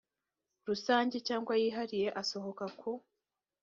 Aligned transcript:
rusange 0.67 1.17
cyangwa 1.27 1.53
yihariye 1.61 2.07
asohoka 2.21 2.65
ku 2.79 2.89